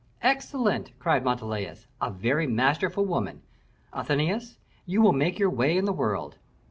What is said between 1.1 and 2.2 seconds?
Montalais; "a